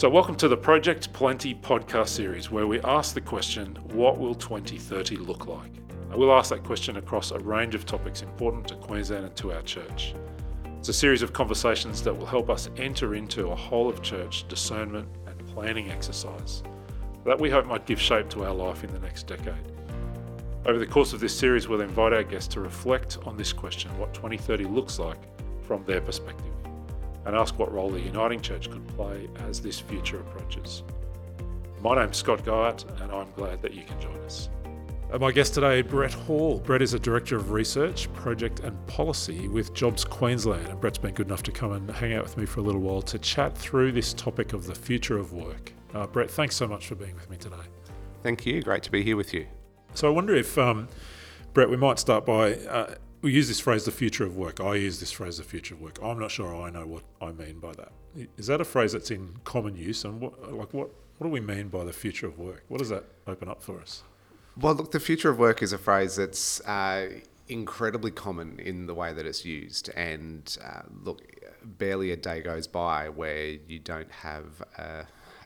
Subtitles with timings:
[0.00, 4.34] So, welcome to the Project Plenty podcast series, where we ask the question, What will
[4.34, 5.70] 2030 look like?
[6.08, 9.60] We'll ask that question across a range of topics important to Queensland and to our
[9.60, 10.14] church.
[10.78, 14.48] It's a series of conversations that will help us enter into a whole of church
[14.48, 16.62] discernment and planning exercise
[17.26, 19.70] that we hope might give shape to our life in the next decade.
[20.64, 23.90] Over the course of this series, we'll invite our guests to reflect on this question
[23.98, 25.18] what 2030 looks like
[25.62, 26.59] from their perspective
[27.24, 30.82] and ask what role the Uniting Church could play as this future approaches.
[31.82, 34.48] My name's Scott Guyatt, and I'm glad that you can join us.
[35.12, 36.58] Uh, my guest today, Brett Hall.
[36.58, 40.68] Brett is a Director of Research, Project and Policy with Jobs Queensland.
[40.68, 42.80] And Brett's been good enough to come and hang out with me for a little
[42.80, 45.72] while to chat through this topic of the future of work.
[45.94, 47.56] Uh, Brett, thanks so much for being with me today.
[48.22, 48.62] Thank you.
[48.62, 49.46] Great to be here with you.
[49.94, 50.86] So I wonder if, um,
[51.54, 54.60] Brett, we might start by uh, we use this phrase, the future of work.
[54.60, 55.98] I use this phrase, the future of work.
[56.02, 57.92] I'm not sure I know what I mean by that.
[58.36, 60.04] Is that a phrase that's in common use?
[60.04, 62.64] And what, like, what, what do we mean by the future of work?
[62.68, 64.02] What does that open up for us?
[64.56, 67.08] Well, look, the future of work is a phrase that's uh,
[67.48, 69.90] incredibly common in the way that it's used.
[69.96, 71.22] And uh, look,
[71.62, 74.62] barely a day goes by where you don't have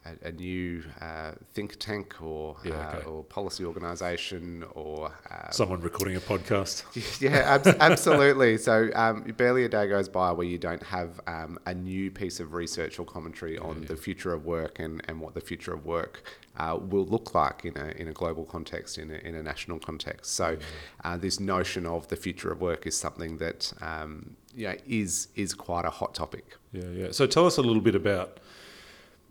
[0.04, 3.06] a, a new uh, think tank or yeah, uh, okay.
[3.06, 6.84] uh, or policy organisation or um, someone recording a podcast.
[7.20, 8.58] Yeah, ab- absolutely.
[8.58, 12.40] So um, barely a day goes by where you don't have um, a new piece
[12.40, 13.88] of research or commentary on yeah.
[13.88, 16.22] the future of work and, and what the future of work
[16.56, 19.78] uh, will look like in a, in a global context, in a, in a national
[19.78, 20.34] context.
[20.34, 20.56] So,
[21.04, 25.54] uh, this notion of the future of work is something that um, yeah, is, is
[25.54, 26.56] quite a hot topic.
[26.72, 27.08] Yeah, yeah.
[27.10, 28.40] So, tell us a little bit about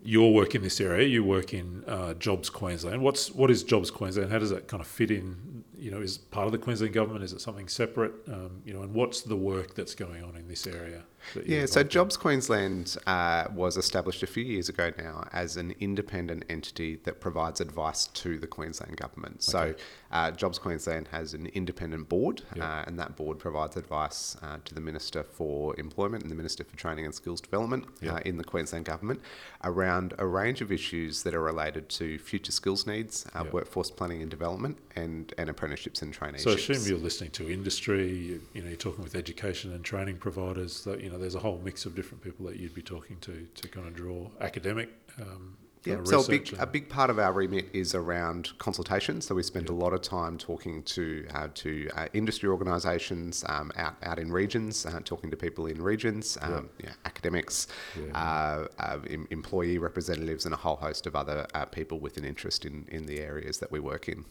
[0.04, 1.08] your work in this area.
[1.08, 3.02] You work in uh, Jobs Queensland.
[3.02, 4.30] What's what is Jobs Queensland?
[4.30, 5.64] How does that kind of fit in?
[5.76, 7.24] You know, is part of the Queensland government?
[7.24, 8.12] Is it something separate?
[8.28, 11.04] Um, you know, and what's the work that's going on in this area?
[11.44, 16.44] Yeah, so Jobs Queensland uh, was established a few years ago now as an independent
[16.48, 19.46] entity that provides advice to the Queensland government.
[19.54, 19.72] Okay.
[19.72, 19.74] So
[20.10, 24.74] uh, Jobs Queensland has an independent board, uh, and that board provides advice uh, to
[24.74, 28.44] the Minister for Employment and the Minister for Training and Skills Development uh, in the
[28.44, 29.20] Queensland government
[29.64, 34.22] around a range of issues that are related to future skills needs, uh, workforce planning
[34.22, 36.40] and development, and, and apprenticeships and traineeships.
[36.40, 38.12] So I assume you're listening to industry.
[38.12, 40.84] You, you know, you're talking with education and training providers.
[40.84, 43.16] That you know know, there's a whole mix of different people that you'd be talking
[43.20, 44.90] to to kind of draw academic.
[45.20, 49.20] Um, yeah, so a big, a big part of our remit is around consultation.
[49.20, 53.70] So we spend a lot of time talking to uh, to uh, industry organisations um,
[53.76, 56.92] out out in regions, uh, talking to people in regions, um, yeah.
[57.04, 57.66] academics,
[58.14, 58.98] uh, uh,
[59.30, 63.04] employee representatives, and a whole host of other uh, people with an interest in in
[63.04, 64.24] the areas that we work in.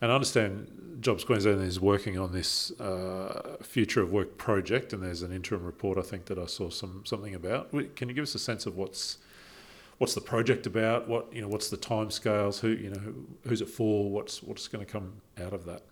[0.00, 5.02] And I understand Jobs Queensland is working on this uh, future of work project, and
[5.02, 7.70] there's an interim report I think that I saw some something about.
[7.96, 9.18] Can you give us a sense of what's
[9.98, 11.08] what's the project about?
[11.08, 12.60] What you know, what's the timescales?
[12.60, 14.10] Who you know, who, who's it for?
[14.10, 15.12] What's what's going to come
[15.42, 15.82] out of that?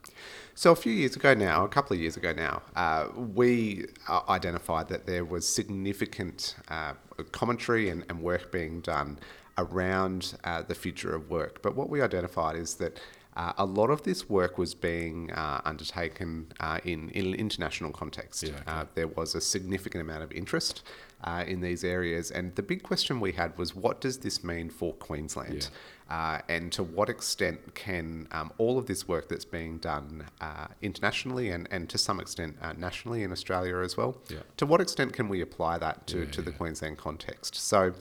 [0.55, 4.21] So a few years ago now, a couple of years ago now, uh, we uh,
[4.29, 6.95] identified that there was significant uh,
[7.33, 9.19] commentary and, and, work being done
[9.57, 11.63] around uh, the future of work.
[11.63, 13.01] But what we identified is that
[13.37, 18.43] uh, a lot of this work was being uh, undertaken uh, in, in international context.
[18.43, 18.63] Yeah, okay.
[18.67, 20.83] Uh, there was a significant amount of interest
[21.25, 24.69] uh, in these areas, and the big question we had was, what does this mean
[24.71, 25.69] for Queensland?
[26.13, 26.33] Yeah.
[26.33, 30.67] Uh, and to what extent can um, all of this work that's being done uh,
[30.83, 34.39] internationally and, and to some extent uh, nationally in Australia as well, yeah.
[34.57, 36.45] to what extent can we apply that to, yeah, to yeah.
[36.45, 37.55] the Queensland context?
[37.55, 37.95] So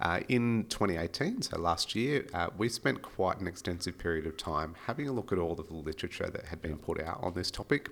[0.00, 4.76] uh, in 2018, so last year, uh, we spent quite an extensive period of time
[4.86, 7.50] having a look at all of the literature that had been put out on this
[7.50, 7.90] topic.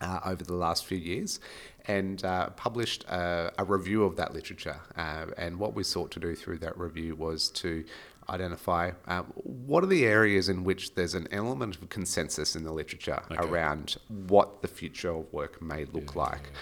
[0.00, 1.38] Uh, over the last few years
[1.86, 4.76] and uh, published a, a, review of that literature.
[4.96, 7.84] Uh, and what we sought to do through that review was to
[8.28, 12.72] identify uh, what are the areas in which there's an element of consensus in the
[12.72, 13.44] literature okay.
[13.46, 16.42] around what the future of work may look yeah, like.
[16.52, 16.58] Yeah.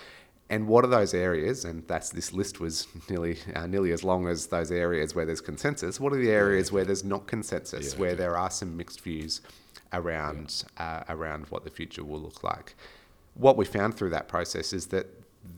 [0.50, 1.65] And what are those areas?
[1.65, 5.41] And that's this list was nearly uh, nearly as long as those areas where there's
[5.41, 5.99] consensus.
[5.99, 9.41] What are the areas yeah, where there's not consensus, where there are some mixed views
[9.93, 12.75] around uh, around what the future will look like?
[13.35, 15.06] What we found through that process is that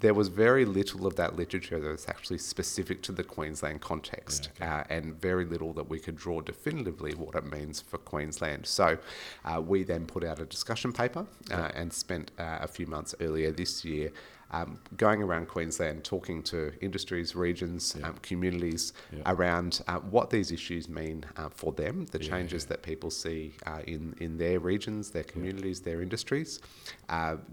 [0.00, 4.50] there was very little of that literature that was actually specific to the Queensland context,
[4.58, 4.92] yeah, okay.
[4.92, 8.66] uh, and very little that we could draw definitively what it means for Queensland.
[8.66, 8.98] So,
[9.44, 13.14] uh, we then put out a discussion paper uh, and spent uh, a few months
[13.20, 14.10] earlier this year.
[14.50, 18.08] Um, going around Queensland, talking to industries, regions, yeah.
[18.08, 19.22] um, communities yeah.
[19.26, 23.54] around uh, what these issues mean uh, for them, the changes that people see
[23.86, 26.60] in in their regions, their communities, their industries,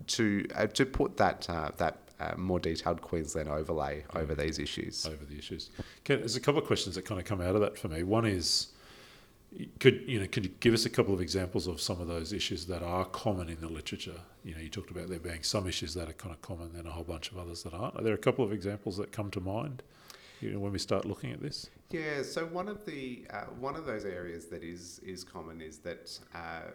[0.05, 0.43] to
[0.73, 5.05] to put that that uh, more detailed Queensland overlay over these issues.
[5.05, 5.69] over the issues.
[6.03, 8.03] Can, there's a couple of questions that kind of come out of that for me.
[8.03, 8.67] One is,
[9.79, 12.31] could you know, could you give us a couple of examples of some of those
[12.31, 14.19] issues that are common in the literature?
[14.43, 16.85] You know, you talked about there being some issues that are kind of common, then
[16.85, 17.95] a whole bunch of others that aren't.
[17.95, 19.83] Are there a couple of examples that come to mind?
[20.41, 21.69] You know, when we start looking at this.
[21.91, 25.79] Yeah, so one of the uh, one of those areas that is is common is
[25.79, 26.71] that uh,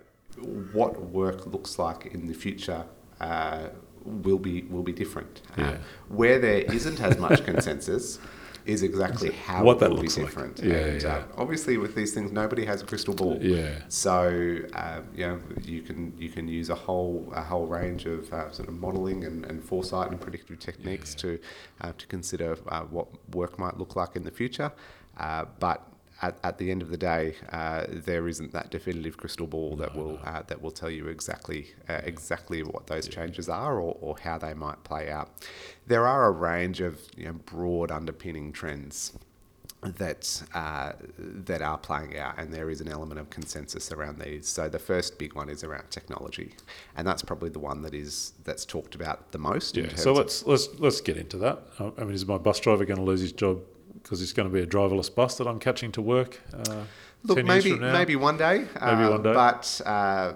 [0.72, 2.84] what work looks like in the future
[3.20, 3.68] uh,
[4.06, 5.42] will be will be different.
[5.56, 5.74] Uh,
[6.08, 8.18] where there isn't as much consensus
[8.64, 10.30] is exactly how What it that will looks be like.
[10.30, 10.58] different.
[10.60, 11.08] Yeah, and yeah.
[11.14, 13.38] Uh, obviously, with these things, nobody has a crystal ball.
[13.40, 13.78] Yeah.
[13.88, 18.32] So uh, you know you can you can use a whole a whole range of
[18.32, 21.38] uh, sort of modelling and, and foresight and predictive techniques to
[21.82, 24.72] uh, to consider uh, what work might look like in the future,
[25.18, 25.82] uh, but.
[26.22, 29.94] At, at the end of the day, uh, there isn't that definitive crystal ball that
[29.94, 34.16] will uh, that will tell you exactly uh, exactly what those changes are or, or
[34.18, 35.30] how they might play out.
[35.86, 39.12] There are a range of you know, broad underpinning trends
[39.82, 44.48] that uh, that are playing out, and there is an element of consensus around these.
[44.48, 46.54] So the first big one is around technology,
[46.96, 49.76] and that's probably the one that is that's talked about the most.
[49.76, 49.96] in Yeah.
[49.96, 51.62] So let's let's let's get into that.
[51.78, 53.60] I mean, is my bus driver going to lose his job
[54.06, 56.40] because it's going to be a driverless bus that I'm catching to work?
[56.54, 56.84] Uh,
[57.24, 59.32] look 10 years maybe maybe one day, Maybe uh, one day.
[59.32, 60.34] but uh,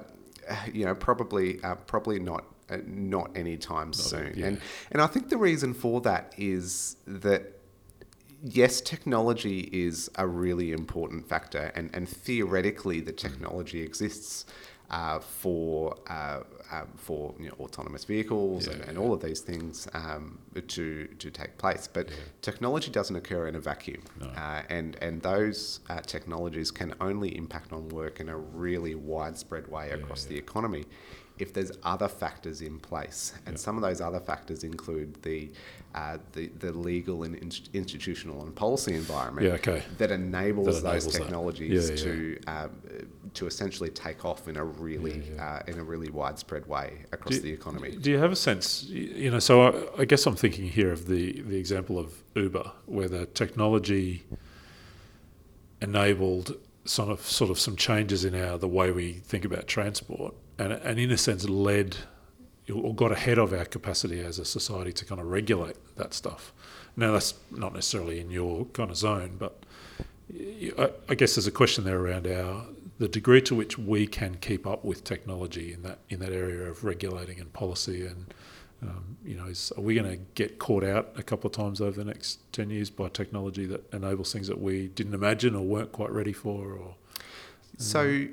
[0.73, 2.45] you know probably uh, probably not.
[2.69, 4.47] Uh, not anytime soon, yeah.
[4.47, 4.61] and
[4.93, 7.59] and I think the reason for that is that
[8.45, 14.47] yes, technology is a really important factor, and, and theoretically, the technology exists
[14.91, 16.41] uh, for uh,
[16.73, 20.39] um, for you know, autonomous vehicles Yeah, and, and all of these things um,
[20.69, 21.89] to to take place.
[21.93, 22.11] But
[22.43, 24.03] technology doesn't occur in a vacuum,
[24.37, 29.69] uh, and and those uh, technologies can only impact on work in a really widespread
[29.69, 30.87] way across the economy.
[31.41, 35.51] If there's other factors in place, and some of those other factors include the
[35.95, 39.83] uh, the, the legal and in- institutional and policy environment Yeah, okay.
[39.99, 41.19] that enables That those enables that.
[41.23, 42.03] technologies Yeah, yeah.
[42.05, 42.71] to um,
[43.35, 47.41] to essentially take off in a really Uh, in a really widespread way across Do-
[47.43, 47.91] the economy.
[47.97, 48.85] Do you have a sense?
[48.89, 52.71] You know, so I, I guess I'm thinking here of the the example of Uber,
[52.87, 54.25] where the technology
[55.81, 60.35] enabled sort of sort of some changes in our the way we think about transport,
[60.61, 61.97] and and in a sense led
[62.73, 66.53] or got ahead of our capacity as a society to kind of regulate that stuff.
[66.97, 69.65] Now that's not necessarily in your kind of zone, but
[71.09, 72.67] I guess there's a question there around our
[72.99, 76.71] the degree to which we can keep up with technology in that in that area
[76.71, 78.35] of regulating and policy and
[78.83, 81.81] um, you know is, are we going to get caught out a couple of times
[81.81, 85.63] over the next 10 years by technology that enables things that we didn't imagine or
[85.63, 86.95] weren't quite ready for or
[87.79, 88.27] So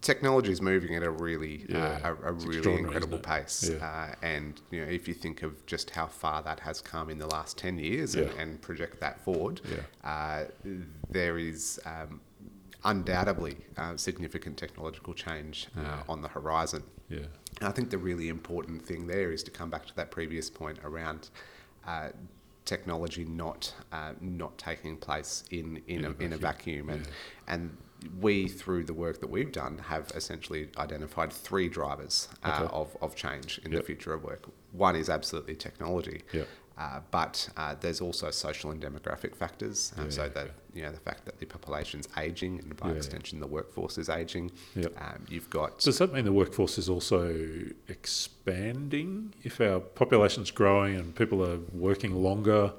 [0.00, 3.70] technology is moving at a really Yeah, uh, a, a really incredible pace.
[3.70, 3.84] Yeah.
[3.84, 7.18] Uh, and you know, if you think of just how far that has come in
[7.18, 8.40] the last ten years and, Yeah.
[8.40, 10.08] and project that forward, Yeah.
[10.08, 10.44] uh,
[11.10, 11.80] there is.
[11.84, 12.20] Um,
[12.84, 16.02] Undoubtedly, uh, significant technological change uh, Yeah.
[16.08, 16.84] on the horizon.
[17.08, 17.18] yeah
[17.58, 20.48] And I think the really important thing there is to come back to that previous
[20.50, 21.30] point around
[21.84, 22.10] uh,
[22.64, 27.08] technology not uh, not taking place in in, a, in a vacuum, and
[27.48, 27.76] and
[28.20, 32.72] we through the work that we've done have essentially identified three drivers uh, Okay.
[32.74, 33.80] of of change in Yep.
[33.80, 34.44] the future of work.
[34.72, 36.22] One is absolutely technology.
[36.32, 36.48] Yep.
[36.78, 39.94] Uh, but uh, there's also social and demographic factors.
[39.96, 42.88] Um, Yeah, so yeah, that you know the fact that the population's aging, and by
[42.88, 42.98] Yeah, yeah.
[42.98, 44.50] extension the workforce is aging.
[44.74, 44.92] Yep.
[45.00, 47.34] Um, you've got Does that mean the workforce is also
[47.88, 49.32] expanding?
[49.42, 52.72] If our population's growing and people are working longer,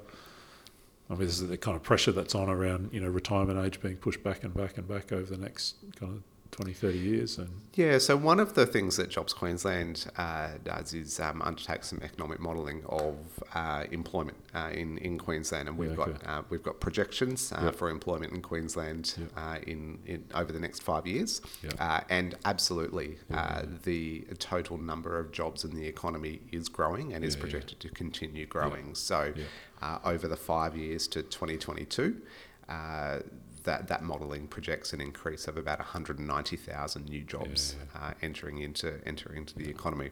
[1.09, 3.81] I mean, this is the kind of pressure that's on around, you know, retirement age
[3.81, 7.37] being pushed back and back and back over the next kind of 20, 30 years.
[7.37, 11.83] And Yeah, so one of the things that Jobs Queensland uh, does is um, undertake
[11.83, 13.15] some economic modelling of
[13.53, 16.25] uh, employment uh, in in Queensland, and we've Yeah, got okay.
[16.25, 17.75] uh, we've got projections uh, Yep.
[17.75, 19.29] for employment in Queensland Yep.
[19.37, 21.73] uh, in, in over the next five years, Yep.
[21.79, 27.23] uh, and absolutely uh, the total number of jobs in the economy is growing and
[27.25, 27.41] is Yeah, yeah.
[27.41, 28.95] projected to continue growing.
[28.95, 29.43] So Yeah.
[29.81, 32.21] Uh, over the five years to 2022.
[32.69, 33.19] Uh,
[33.63, 39.39] that, that modelling projects an increase of about 190,000 new jobs Uh, entering into entering
[39.39, 40.09] into the economy.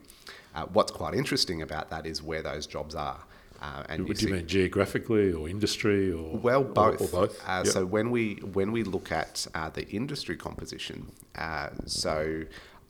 [0.54, 3.24] Uh, what's quite interesting about that is where those jobs are.
[3.62, 7.02] Uh, and do see- you mean, geographically or industry or well, or- both.
[7.02, 7.42] Or, both.
[7.48, 7.74] Uh, Yep.
[7.74, 12.44] So when we when we look at uh, the industry composition, uh, so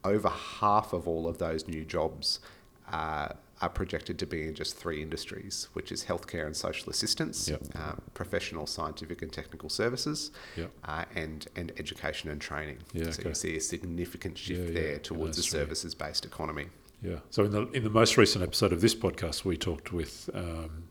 [0.04, 2.40] over half of all of those new jobs
[2.92, 3.30] uh,
[3.62, 7.62] are projected to be in just three industries, which is healthcare and social assistance, Yep.
[7.76, 10.72] uh, professional, scientific, and technical services, Yep.
[10.84, 12.80] uh, and and education and training.
[12.94, 13.30] Yeah, so okay.
[13.30, 15.60] you see a significant shift Yeah, yeah, there in towards a three.
[15.60, 16.68] services based economy.
[17.02, 17.20] Yeah.
[17.30, 20.84] So in the in the most recent episode of this podcast, we talked with um,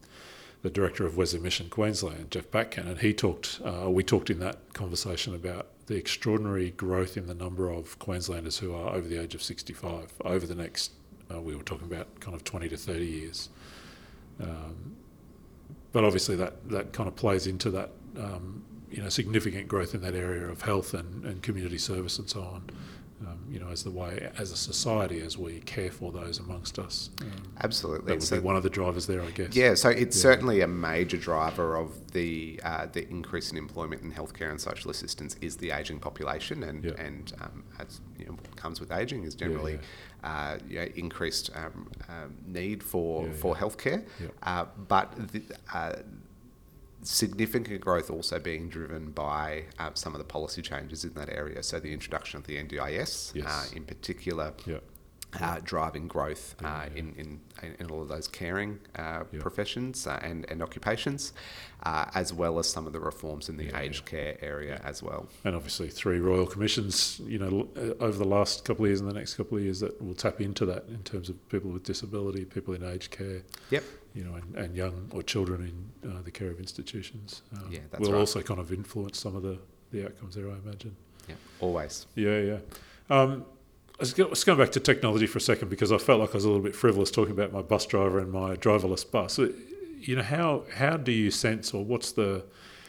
[0.63, 3.61] the director of Wesley Mission Queensland, Geoff Batkin, and he talked.
[3.63, 8.59] Uh, we talked in that conversation about the extraordinary growth in the number of Queenslanders
[8.59, 10.93] who are over the age of 65 over the next.
[11.35, 13.49] Uh, we were talking about kind of 20 to 30 years.
[14.41, 14.97] Um,
[15.93, 20.01] but obviously that, that kind of plays into that um, you know significant growth in
[20.03, 22.71] that area of health and, and community service and so on.
[23.27, 26.79] Um, you know, as the way as a society as we care for those amongst
[26.79, 27.11] us.
[27.23, 27.31] Um,
[27.63, 29.55] Absolutely, that would So- be one of the drivers there, I guess.
[29.55, 30.23] Yeah, so it's Yeah.
[30.23, 34.91] certainly a major driver of the uh, the increase in employment in healthcare and social
[34.91, 36.93] assistance is the aging population, and Yeah.
[37.07, 39.79] and um, as you know, what comes with aging is generally
[40.23, 43.61] Uh, you know, increased um, um, need for Yeah, for yeah.
[43.63, 44.29] healthcare, Yeah.
[44.43, 45.43] uh, but the,
[45.75, 45.97] uh,
[47.05, 51.63] significant growth also being driven by uh, some of the policy changes in that area.
[51.63, 53.47] So the introduction of the NDIS, Yes.
[53.47, 54.53] uh, in particular.
[55.41, 57.01] Uh, driving growth uh, Yeah, yeah.
[57.01, 59.41] in, in, in all of those caring uh, Yeah.
[59.41, 61.33] professions uh, and, and occupations,
[61.83, 65.03] uh, as well as some of the reforms in the Yeah, aged care area as
[65.03, 65.29] well.
[65.45, 69.09] And obviously, three royal commissions, you know, uh, over the last couple of years and
[69.11, 71.85] the next couple of years that will tap into that in terms of people with
[71.85, 73.85] disability, people in aged care, Yep.
[74.15, 77.43] you know, and, and young or children in uh, the care of institutions.
[77.57, 78.19] Um, Yeah, that's will right.
[78.21, 79.59] also kind of influence some of the,
[79.91, 80.95] the outcomes there, I imagine.
[81.29, 81.39] Yep.
[81.61, 82.07] Always.
[82.17, 82.59] Yeah, yeah.
[83.11, 83.45] Um,
[83.99, 86.49] let's, go, back to technology for a second because I felt like I was a
[86.49, 89.39] little bit frivolous talking about my bus driver and my driverless bus.
[89.39, 92.45] You know, how how do you sense, or what's the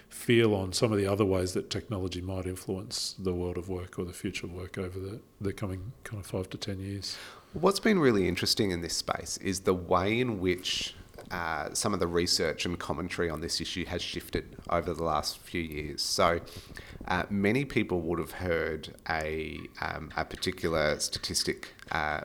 [0.09, 4.00] feel on some of the other ways that technology might influence the world of work
[4.00, 7.17] or the future of work over the, the coming kind of five to ten years?
[7.53, 10.95] What's been really interesting in this space is the way in which
[11.36, 14.46] uh, some of the research and commentary on this issue has shifted
[14.77, 16.01] over the last few years.
[16.01, 16.27] So,
[17.13, 21.60] uh, many people would have heard a, um, a particular statistic
[21.92, 22.22] uh,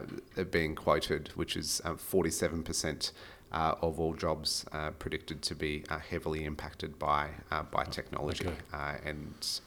[0.51, 3.13] being quoted, which is um, 47%.
[3.53, 8.47] Uh, of all jobs uh, predicted to be uh, heavily impacted by uh, by technology,
[8.47, 8.57] Okay.
[8.73, 9.61] uh, and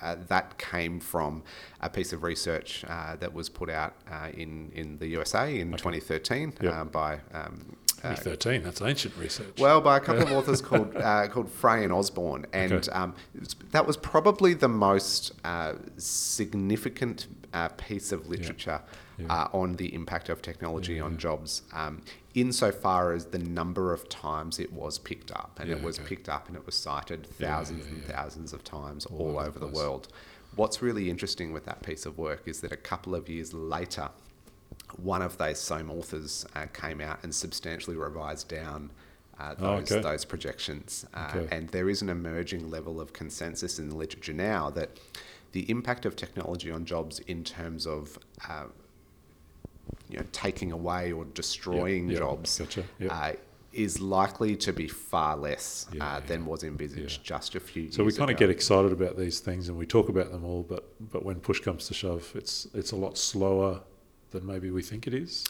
[0.00, 1.42] uh, that came from
[1.80, 5.72] a piece of research uh, that was put out uh, in, in the USA in
[5.72, 6.72] 2013 Yep.
[6.72, 7.74] uh, by um,
[8.10, 9.58] 2013, that's ancient research.
[9.58, 12.90] well by a couple of authors called uh, called Frey and Osborne, and Okay.
[12.92, 18.80] um, was- that was probably the most uh, significant uh, piece of literature
[19.16, 19.26] Yeah.
[19.32, 21.18] Uh, on the impact of technology Yeah, on yeah.
[21.18, 21.62] jobs.
[21.72, 22.02] Um,
[22.34, 26.08] insofar as the number of times it was picked up, and it was okay.
[26.08, 29.38] picked up and it was cited Yeah, thousands yeah, and thousands of times All all,
[29.38, 30.08] over the the world.
[30.56, 34.08] What's really interesting with that piece of work is that a couple of years later,
[34.98, 38.90] one of those same authors uh, came out and substantially revised down
[39.38, 40.00] uh, Oh, those, okay.
[40.02, 41.04] those projections.
[41.12, 41.56] Uh, Okay.
[41.56, 44.90] And there is an emerging level of consensus in the literature now that
[45.52, 48.64] the impact of technology on jobs in terms of uh,
[50.08, 53.12] you know, taking away or destroying yeah, jobs gotcha, yeah.
[53.12, 53.32] uh,
[53.72, 57.24] is likely to be far less Yeah, uh, than was envisaged Yeah.
[57.36, 59.86] just a few years So we kind of get excited about these things and we
[59.86, 63.18] talk about them all, but but when push comes to shove, it's it's a lot
[63.18, 63.80] slower
[64.34, 65.44] than maybe we think it is.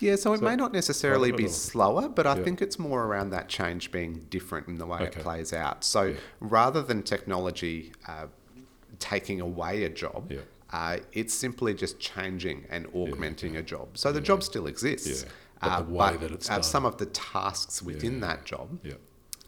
[0.00, 2.42] Yeah, so it may not necessarily be slower, but I Yeah.
[2.44, 5.20] think it's more around that change being different in the way Okay.
[5.20, 5.84] it plays out.
[5.84, 6.16] So Yeah.
[6.40, 8.26] rather than technology uh,
[8.98, 10.40] taking away a job, Yeah.
[10.72, 13.96] uh, it's simply just changing and augmenting a job.
[13.98, 14.44] So the job yeah.
[14.46, 15.22] still exists.
[15.24, 15.30] Yeah.
[15.60, 18.44] But uh, the way but, that it's uh, some of the tasks within yeah, that
[18.46, 18.94] job Yeah.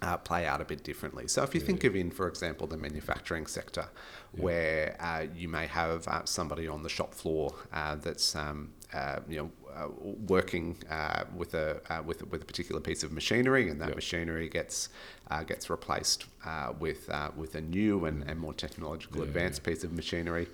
[0.03, 1.27] uh, play out a bit differently.
[1.29, 3.87] So if you Yeah, think of in, for example, the manufacturing sector,
[4.33, 9.21] where uh, you may have uh, somebody on the shop floor uh, that's um, uh,
[9.29, 9.89] you know uh,
[10.29, 13.97] working uh, with a uh, with with a particular piece of machinery, and that Yep.
[13.97, 14.89] machinery gets
[15.31, 19.63] uh, gets replaced uh, with uh, with a new and, and more technological Yeah, advanced
[19.63, 20.47] piece of machinery.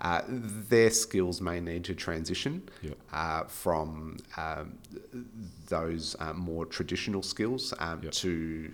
[0.00, 2.96] Uh, their skills may need to transition Yep.
[3.12, 4.78] uh, from um,
[5.68, 8.12] those uh, more traditional skills um, Yep.
[8.12, 8.72] to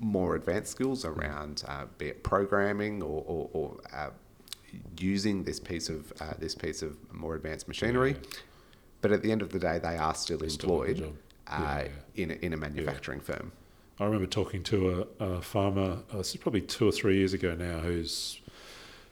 [0.00, 4.10] more advanced skills around uh, be it programming or, or, or uh,
[4.98, 8.12] using this piece of uh, this piece of more advanced machinery.
[8.12, 8.38] Yeah.
[9.00, 11.16] But at the end of the day, they are still They're still employed job.
[11.46, 11.84] uh,
[12.16, 13.52] in a, in a manufacturing firm.
[14.00, 17.32] I remember talking to a, a farmer, uh, this is probably two or three years
[17.32, 18.40] ago now, who's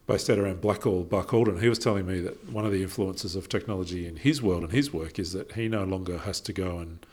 [0.07, 1.61] based out around Blackall, Barcaldine.
[1.61, 4.73] He was telling me that one of the influences of technology in his world and
[4.73, 7.05] his work is that he no longer has to go and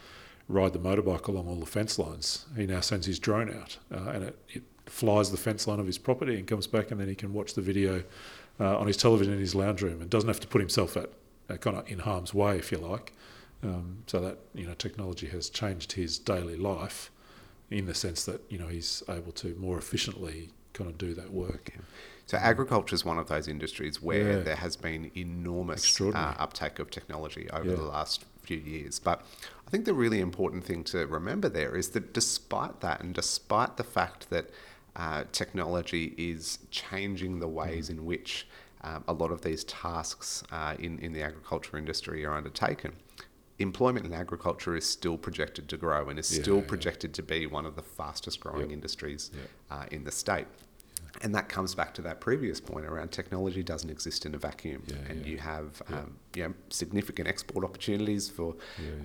[0.48, 2.46] ride the motorbike along all the fence lines.
[2.56, 5.88] He now sends his drone out uh, and it, it flies the fence line of
[5.88, 8.04] his property and comes back and then he can watch the video
[8.60, 11.10] uh, on his television in his lounge room and doesn't have to put himself at
[11.50, 13.14] uh, kind of in harm's way, if you like.
[13.64, 17.10] Um, so that you know, technology has changed his daily life
[17.72, 21.32] in the sense that you know he's able to more efficiently kind of do that
[21.32, 21.72] work.
[22.26, 24.40] So agriculture is one of those industries where Yeah.
[24.44, 27.76] there has been enormous uh, uptake of technology over Yeah.
[27.76, 29.00] the last few years.
[29.00, 29.26] But
[29.66, 33.78] I think the really important thing to remember there is that despite that, and despite
[33.78, 34.50] the fact that
[34.96, 38.48] uh, technology is changing the ways in which
[38.82, 42.94] um, a lot of these tasks uh, in, in the agriculture industry are undertaken,
[43.60, 46.68] employment in agriculture is still projected to grow and is Yeah, still yeah.
[46.68, 48.72] projected to be one of the fastest growing Yep.
[48.72, 49.50] industries Yep.
[49.72, 50.48] uh, in the state.
[51.22, 54.82] And that comes back to that previous point around technology doesn't exist in a vacuum,
[54.88, 55.32] Yeah, and yeah.
[55.32, 56.00] you have Yeah.
[56.00, 58.56] um, you know, significant export opportunities for.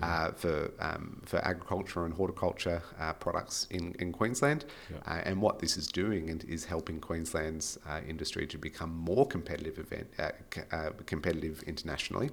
[0.01, 4.65] Uh, for um, for agriculture and horticulture uh, products in, in Queensland.
[5.05, 9.25] Uh, and what this is doing and is helping Queensland's uh, industry to become more
[9.27, 12.31] competitive event, uh, c- uh, competitive internationally,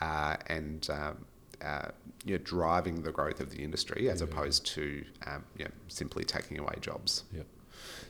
[0.00, 1.24] uh, and um,
[1.62, 1.88] uh,
[2.24, 4.32] you know, driving the growth of the industry as Yeah, yeah.
[4.32, 7.24] opposed to um, you know, simply taking away jobs.
[7.36, 7.42] Yeah.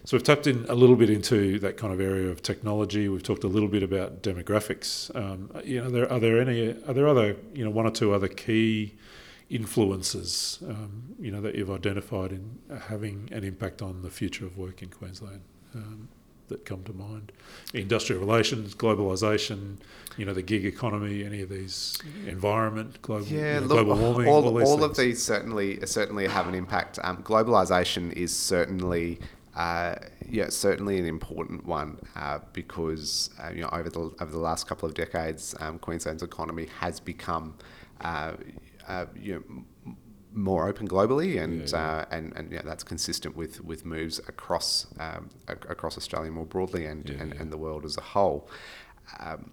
[0.04, 3.08] So we've tapped in a little bit into that kind of area of technology.
[3.08, 5.14] We've talked a little bit about demographics.
[5.14, 8.12] Um, you know, there are there any are there other you know one or two
[8.12, 8.94] other key
[9.50, 14.56] influences um, you know that you've identified in having an impact on the future of
[14.56, 15.42] work in Queensland
[15.74, 16.08] um,
[16.48, 17.30] that come to mind?
[17.74, 19.76] Industrial relations, globalisation,
[20.16, 24.28] you know, the gig economy, any of these environment, global, you know, look, global warming,
[24.28, 26.98] all, all, these all of these certainly certainly have an impact.
[27.02, 29.18] Um, globalization is certainly
[29.56, 29.94] uh,
[30.28, 34.66] yeah certainly an important one uh, because uh, you know over the over the last
[34.68, 37.54] couple of decades, um, Queensland's economy has become
[38.00, 38.32] uh,
[38.88, 39.42] uh, you know.
[39.50, 39.96] m-
[40.32, 41.90] More open globally, and Yeah, yeah.
[41.90, 46.46] Uh, and and yeah, that's consistent with with moves across um, ac- across Australia more
[46.46, 47.40] broadly, and Yeah, and, yeah.
[47.42, 48.40] and the world as a whole.
[49.18, 49.50] Um,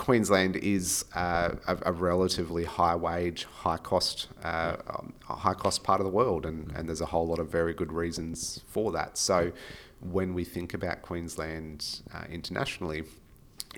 [0.00, 6.00] Queensland is uh, a, a relatively high wage, high cost, uh, um, high cost part
[6.00, 9.18] of the world, and, and there's a whole lot of very good reasons for that.
[9.18, 9.52] So,
[10.00, 13.04] when we think about Queensland uh, internationally,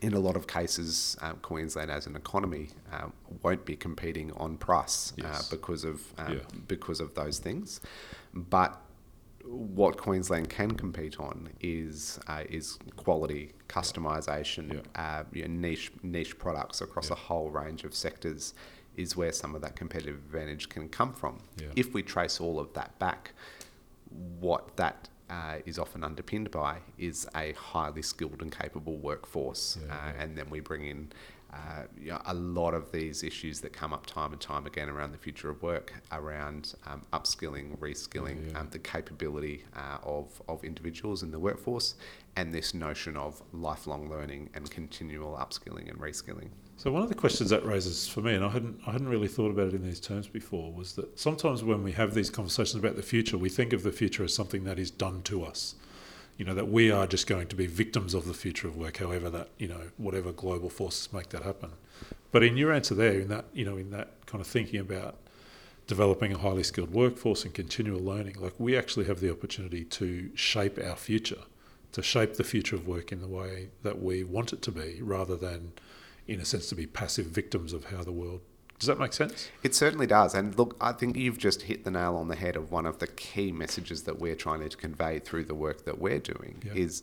[0.01, 3.13] in a lot of cases, um, Queensland as an economy um,
[3.43, 5.49] won't be competing on price uh, Yes.
[5.51, 6.39] because of um, Yeah.
[6.69, 7.81] because of those things,
[8.33, 8.81] but
[9.45, 14.81] what Queensland can compete on is uh, is quality, customisation, Yeah.
[15.21, 17.15] uh, you know, niche niche products across Yeah.
[17.15, 18.55] a whole range of sectors,
[18.97, 21.41] is where some of that competitive advantage can come from.
[21.61, 21.69] Yeah.
[21.77, 23.33] If we trace all of that back,
[24.41, 30.13] what that uh, is often underpinned by is a highly skilled and capable workforce, uh,
[30.19, 31.11] and then we bring in.
[31.53, 34.89] Uh, you know, a lot of these issues that come up time and time again
[34.89, 38.61] around the future of work, around um, upskilling, reskilling, Yeah, yeah.
[38.61, 41.95] Um, the capability uh, of, of individuals in the workforce,
[42.37, 46.49] and this notion of lifelong learning and continual upskilling and reskilling.
[46.79, 49.29] So one of the questions that raises for me, and I hadn't I hadn't really
[49.29, 52.83] thought about it in these terms before, was that sometimes when we have these conversations
[52.83, 55.75] about the future, we think of the future as something that is done to us.
[56.43, 58.97] You know, that we are just going to be victims of the future of work,
[58.97, 61.71] however that, you know, whatever global forces make that happen.
[62.33, 65.19] But in your answer there, in that, you know, in that kind of thinking about
[65.87, 70.33] developing a highly skilled workforce and continual learning, like we actually have the opportunity to
[70.35, 71.43] shape our future,
[71.93, 74.99] to shape the future of work in the way that we want it to be,
[75.01, 75.71] rather than,
[76.27, 78.41] in a sense, to be passive victims of how the world.
[78.79, 79.49] Does that make sense?
[79.63, 80.35] It certainly does.
[80.35, 82.99] And look, I think you've just hit the nail on the head of one of
[82.99, 86.73] the key messages that we're trying to convey through the work that we're doing Yeah.
[86.75, 87.03] is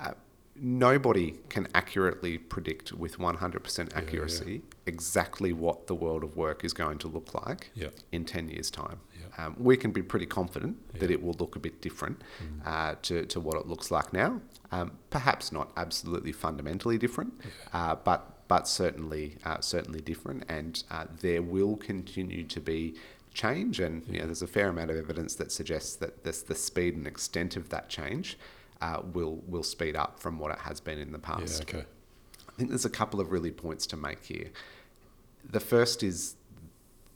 [0.00, 0.12] uh,
[0.54, 3.98] nobody can accurately predict with 100% yeah.
[3.98, 7.88] accuracy exactly what the world of work is going to look like Yeah.
[8.10, 9.00] in 10 years' time.
[9.18, 9.46] Yeah.
[9.46, 12.66] Um, we can be pretty confident that it will look a bit different Mm.
[12.66, 14.40] uh, to, to what it looks like now.
[14.70, 17.34] Um, perhaps not absolutely fundamentally different,
[17.72, 22.94] uh, but but certainly uh, certainly different, and uh, there will continue to be
[23.32, 23.80] change.
[23.80, 26.94] And you know, there's a fair amount of evidence that suggests that this, the speed
[26.94, 28.36] and extent of that change
[28.82, 31.62] uh, will will speed up from what it has been in the Yeah, past.
[31.62, 31.86] okay.
[32.46, 34.50] I think there's a couple of really points to make here.
[35.48, 36.36] The first is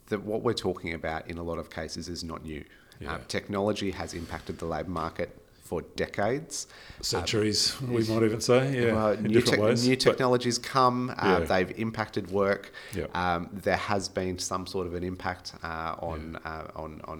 [0.07, 2.63] that what we're talking about in a lot of cases is not new.
[2.99, 3.13] Yeah.
[3.13, 6.67] Uh, technology has impacted the labour market for decades.
[7.01, 9.85] Centuries, we might even say, yeah, Well, new, tech- ways.
[9.87, 11.45] new technologies come, uh, Yeah.
[11.45, 12.71] they've impacted work.
[12.95, 13.05] Yeah.
[13.13, 17.19] Um, there has been some sort of an impact uh, on, uh, on on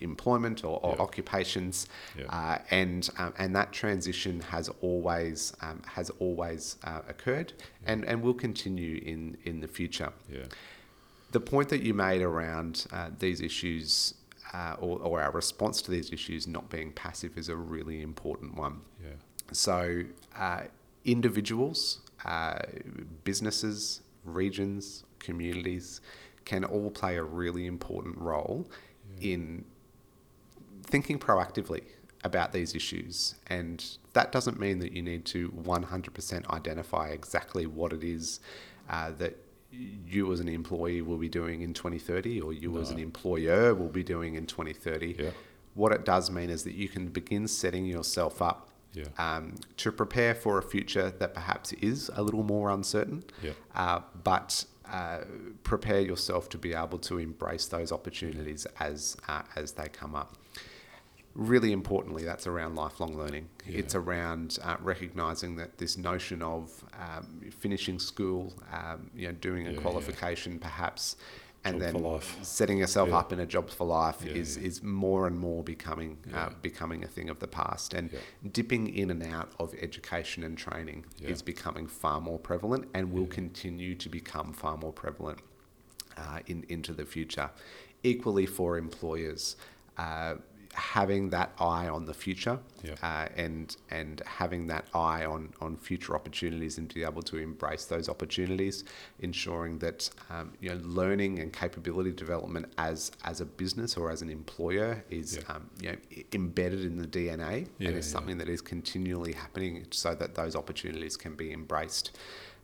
[0.00, 1.02] employment or, or Yeah.
[1.02, 1.86] occupations,
[2.18, 2.24] Yeah.
[2.38, 7.52] uh, and um, and that transition has always um, has always uh, occurred,
[7.86, 10.12] and, and will continue in in the future.
[10.32, 10.44] yeah,
[11.32, 14.14] The point that you made around uh, these issues.
[14.52, 18.54] Uh, or, or our response to these issues not being passive is a really important
[18.54, 18.82] one.
[19.02, 19.12] yeah,
[19.50, 20.02] So,
[20.36, 20.64] uh,
[21.06, 22.58] individuals, uh,
[23.24, 26.02] businesses, regions, communities
[26.44, 28.66] can all play a really important role
[29.20, 29.64] in
[30.84, 31.82] thinking proactively
[32.24, 33.34] about these issues.
[33.46, 38.40] And that doesn't mean that you need to 100% identify exactly what it is
[38.88, 39.36] uh, that
[39.72, 43.88] you as an employee will be doing in 2030 or you as an employer will
[43.88, 45.16] be doing in 2030.
[45.18, 45.30] Yeah.
[45.74, 49.04] What it does mean is that you can begin setting yourself up Yeah.
[49.18, 53.52] um, to prepare for a future that perhaps is a little more uncertain, Yeah.
[53.74, 55.20] uh, but uh,
[55.62, 60.36] prepare yourself to be able to embrace those opportunities as uh, as they come up.
[61.34, 63.48] Really importantly, that's around lifelong learning.
[63.66, 63.78] Yeah.
[63.78, 69.66] It's around uh, recognizing that this notion of um, finishing school, um, you know, doing
[69.66, 69.80] a Yeah, yeah.
[69.82, 71.16] qualification perhaps,
[71.64, 73.18] and Job then setting yourself Yeah.
[73.18, 74.64] up in a jobs for life Yeah, is, yeah.
[74.66, 76.46] is more and more becoming Yeah.
[76.46, 77.94] uh, becoming a thing of the past.
[77.94, 78.18] And Yeah.
[78.52, 81.30] dipping in and out of education and training Yeah.
[81.30, 83.34] is becoming far more prevalent and will Yeah.
[83.34, 85.38] continue to become far more prevalent
[86.18, 87.50] uh, in, into the future.
[88.02, 89.56] Equally for employers,
[89.96, 90.34] uh,
[90.74, 92.94] having that eye on the future Yeah.
[93.02, 97.84] uh, and and having that eye on, on future opportunities and be able to embrace
[97.86, 98.84] those opportunities,
[99.20, 104.22] ensuring that um, you know learning and capability development as as a business or as
[104.22, 105.54] an employer is Yeah.
[105.54, 105.98] um, you know
[106.32, 108.12] embedded in the DNA Yeah, and is yeah.
[108.18, 112.16] something that is continually happening so that those opportunities can be embraced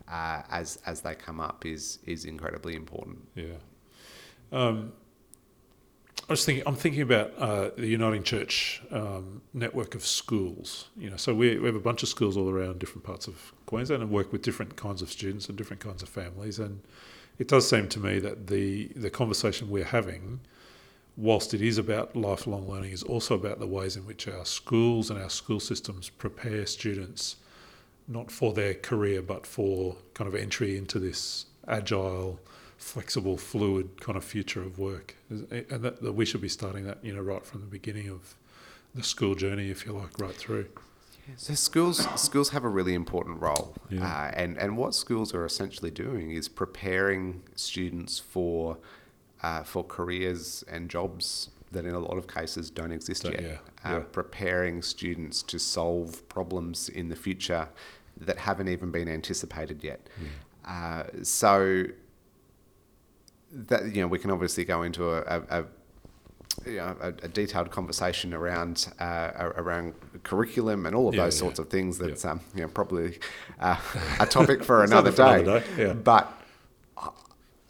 [0.09, 3.19] uh, as as they come up is is incredibly important.
[3.35, 3.59] Yeah.
[4.51, 4.93] Um,
[6.29, 6.63] I was thinking.
[6.67, 10.89] I'm thinking about uh, the Uniting Church um, network of schools.
[10.99, 13.55] You know, so we, we have a bunch of schools all around different parts of
[13.65, 16.59] Queensland and work with different kinds of students and different kinds of families.
[16.59, 16.83] And
[17.39, 20.41] it does seem to me that the the conversation we're having,
[21.17, 25.09] whilst it is about lifelong learning, is also about the ways in which our schools
[25.09, 27.37] and our school systems prepare students
[28.07, 32.41] not for their career but for kind of entry into this agile
[32.79, 37.05] flexible, fluid kind of future of work, and that, that we should be starting that,
[37.05, 38.35] you know, right from the beginning of
[38.95, 40.67] the school journey, if you like, right through.
[41.37, 44.03] So schools schools have a really important role, Yeah.
[44.07, 48.79] uh, and and what schools are essentially doing is preparing students for
[49.43, 53.43] uh, for careers and jobs that in a lot of cases don't exist yet.
[53.43, 54.03] yeah, Uh, yeah.
[54.11, 57.69] Preparing students to solve problems in the future
[58.27, 60.09] that haven't even been anticipated yet.
[60.65, 61.85] Uh, so
[63.53, 65.65] that you know we can obviously go into a, a, a
[66.67, 71.37] you know, a, a detailed conversation around uh, around curriculum and all of Yeah, those
[71.37, 71.41] yeah.
[71.41, 71.99] sorts of things.
[72.01, 72.09] Yeah.
[72.09, 73.19] That's um, you know probably
[73.61, 73.77] uh,
[74.21, 75.17] a topic for another day.
[75.17, 75.93] for another day, yeah.
[75.93, 76.33] But
[76.97, 77.11] I-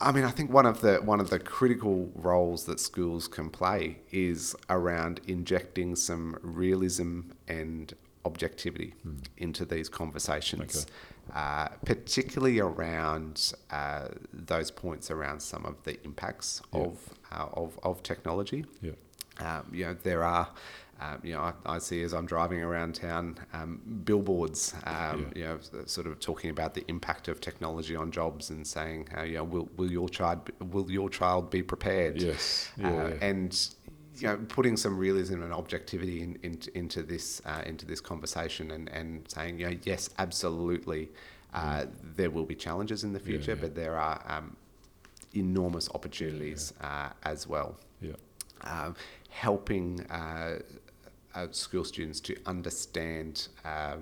[0.00, 3.50] I mean, I think one of the one of the critical roles that schools can
[3.50, 7.92] play is around injecting some realism and
[8.24, 8.94] objectivity
[9.36, 10.86] into these conversations,
[11.34, 16.80] uh, particularly around uh, those points around some of the impacts Yeah.
[16.80, 16.98] of,
[17.32, 18.64] uh, of of technology.
[18.82, 18.92] Yeah.
[19.40, 20.48] Um, you know, there are,
[21.00, 25.38] um, you know, I, I see as I'm driving around town um, billboards, um, Yeah.
[25.38, 29.22] you know, sort of talking about the impact of technology on jobs and saying, uh,
[29.22, 32.20] you know, will, will your child be- will your child be prepared?
[32.20, 32.70] Yes.
[32.76, 33.28] Yeah, uh, yeah.
[33.28, 33.68] and
[34.20, 38.70] you know, putting some realism and objectivity in, in, into this uh, into this conversation
[38.72, 41.08] and, and saying, you know, yes, absolutely,
[41.54, 43.60] uh, there will be challenges in the future, yeah.
[43.60, 44.56] but there are um,
[45.34, 48.12] enormous opportunities uh, as well Yeah.
[48.62, 48.96] um,
[49.30, 50.60] helping uh,
[51.34, 53.96] uh, school students to understand uh,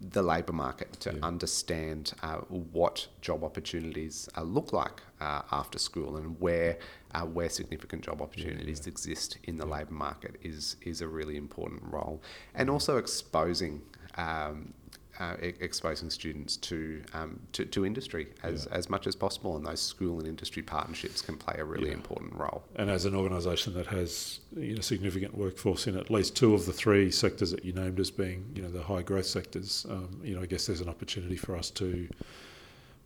[0.00, 1.18] the labour market, to Yeah.
[1.22, 2.38] understand uh,
[2.78, 6.78] what job opportunities uh, look like uh, after school, and where
[7.14, 8.90] uh, where significant job opportunities yeah.
[8.92, 9.72] exist in the Yeah.
[9.78, 12.22] labour market is is a really important role,
[12.54, 13.82] and also exposing.
[14.18, 14.72] Um,
[15.18, 18.76] uh, exposing students to, um, to to industry as, Yeah.
[18.78, 21.94] as much as possible, and those school and industry partnerships can play a really Yeah.
[21.94, 22.64] important role.
[22.76, 26.66] And as an organisation that has you know significant workforce in at least two of
[26.66, 30.20] the three sectors that you named as being you know the high growth sectors, um,
[30.22, 32.08] you know I guess there's an opportunity for us to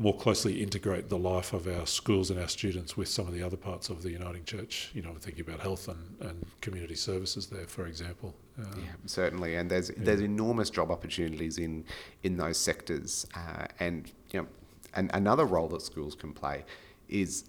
[0.00, 3.42] more closely integrate the life of our schools and our students with some of the
[3.42, 4.90] other parts of the Uniting Church.
[4.94, 8.34] You know, thinking about health and, and community services there, for example.
[8.58, 11.84] Um, Yeah, certainly, and there's there's enormous job opportunities in
[12.22, 14.48] in those sectors, uh, and you know,
[14.94, 16.64] and another role that schools can play
[17.08, 17.44] is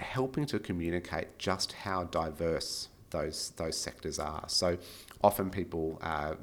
[0.00, 4.44] helping to communicate just how diverse those those sectors are.
[4.48, 4.78] So
[5.22, 6.34] often people, uh,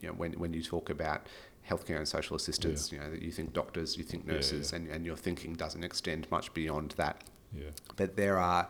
[0.00, 1.26] you know, when when you talk about
[1.68, 4.76] healthcare and social assistance, you know, that you think doctors, you think nurses, yeah.
[4.78, 7.22] and, and your thinking doesn't extend much beyond that.
[7.52, 8.68] yeah, But there are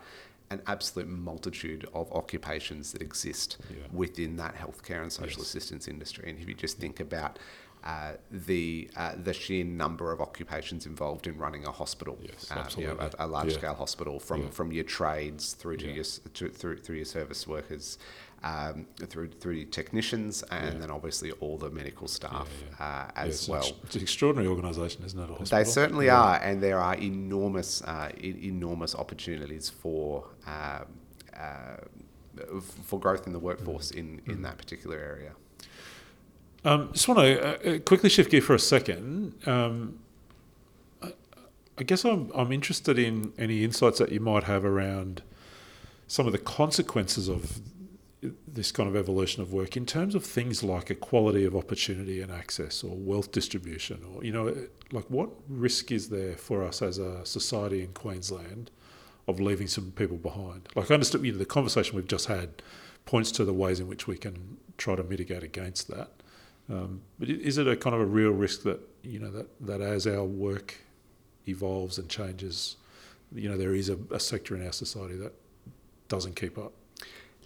[0.51, 3.77] an absolute multitude of occupations that exist Yeah.
[3.93, 5.49] within that healthcare and social Yes.
[5.49, 6.31] assistance industry.
[6.31, 7.39] And if you just think about
[7.85, 12.55] uh, the uh, the sheer number of occupations involved in running a hospital, Yes, uh,
[12.55, 12.63] you know,
[12.97, 13.07] absolutely.
[13.21, 13.59] a, a large Yeah.
[13.59, 14.49] scale hospital from, Yeah.
[14.51, 15.95] from your trades through to Yeah.
[15.95, 17.97] your to, through through your service workers,
[18.45, 20.81] um, through through technicians, and Yeah.
[20.81, 22.85] then obviously all the medical staff yeah.
[22.87, 23.61] Uh, Yeah, as it's, an well.
[23.67, 25.25] ex- it's an extraordinary organisation, isn't it?
[25.25, 25.59] A hospital?
[25.59, 30.87] They certainly are, and there are enormous, uh, e- enormous opportunities for um,
[31.35, 31.77] uh,
[32.85, 34.33] for growth in the workforce in, Mm.
[34.33, 35.33] in that particular area.
[36.65, 39.35] Um, just want to uh, quickly shift gear for a second.
[39.47, 39.99] Um,
[41.03, 41.13] I,
[41.79, 45.23] I guess I'm I'm interested in any insights that you might have around
[46.09, 47.61] some of the consequences of
[48.47, 52.31] this kind of evolution of work in terms of things like equality of opportunity and
[52.33, 54.55] access or wealth distribution or you know
[54.93, 58.71] like what risk is there for us as a society in Queensland
[59.29, 60.69] of leaving some people behind?
[60.75, 62.63] Like I understand you know, the conversation we've just had
[63.05, 66.11] points to the ways in which we can try to mitigate against that.
[66.69, 69.81] Um, but is it a kind of a real risk that you know that, that
[69.81, 70.75] as our work
[71.49, 72.77] evolves and changes
[73.33, 75.33] you know there is a, a sector in our society that
[76.09, 76.73] doesn't keep up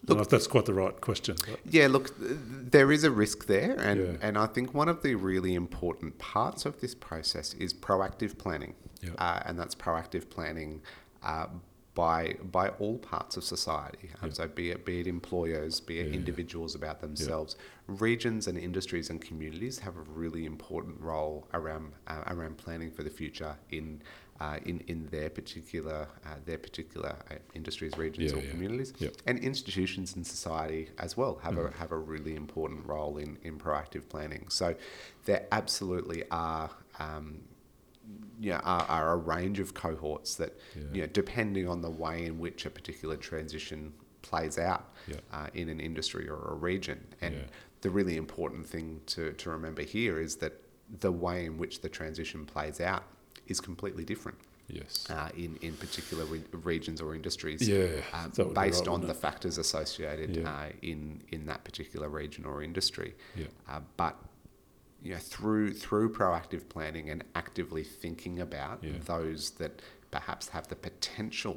[0.03, 1.37] I don't know if that's quite the right question.
[1.49, 4.17] But Yeah, look, there is a risk there, and, Yeah.
[4.27, 8.75] and I think one of the really important parts of this process is proactive planning,
[9.03, 9.11] Yeah.
[9.19, 10.83] uh, and that's proactive planning
[11.23, 11.49] uh,
[11.95, 14.09] by by all parts of society.
[14.23, 14.35] Um, Yeah.
[14.35, 19.21] So be it be it employers, be it individuals about themselves, regions and industries and
[19.21, 24.01] communities have a really important role around uh, around planning for the future in.
[24.41, 28.51] Uh, in in their particular uh, their particular uh, industries, regions, Yeah, or yeah.
[28.51, 29.11] communities, Yeah.
[29.27, 31.69] and institutions in society as well have Mm.
[31.75, 34.47] a have a really important role in, in proactive planning.
[34.49, 34.75] So
[35.27, 36.71] there absolutely are.
[36.99, 37.43] Um,
[38.41, 40.83] you know, are, are a range of cohorts that, Yeah.
[40.95, 45.17] you know, depending on the way in which a particular transition plays out Yeah.
[45.33, 46.99] uh, in an industry or a region.
[47.21, 47.35] And
[47.83, 50.55] the really important thing to, to remember here is that
[51.01, 53.05] the way in which the transition plays out
[53.51, 57.87] is completely different yes, uh, in, in particular re- regions or industries Yeah,
[58.37, 60.49] be based right, on the factors associated Yeah.
[60.51, 63.15] uh, in, in that particular region or industry.
[63.37, 63.47] Yeah.
[63.69, 64.17] Uh, but
[65.03, 68.93] you know, through through proactive planning and actively thinking about Yeah.
[69.05, 71.57] those that perhaps have the potential